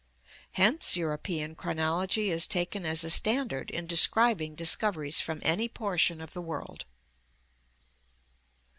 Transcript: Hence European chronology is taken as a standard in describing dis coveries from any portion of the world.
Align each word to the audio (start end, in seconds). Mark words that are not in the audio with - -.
Hence 0.53 0.95
European 0.95 1.53
chronology 1.53 2.31
is 2.31 2.47
taken 2.47 2.87
as 2.87 3.03
a 3.03 3.11
standard 3.11 3.69
in 3.69 3.85
describing 3.85 4.55
dis 4.55 4.75
coveries 4.75 5.21
from 5.21 5.39
any 5.43 5.69
portion 5.69 6.21
of 6.21 6.33
the 6.33 6.41
world. 6.41 6.85